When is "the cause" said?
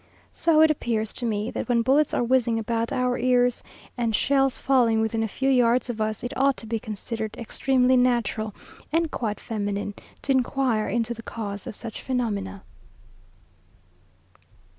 11.13-11.67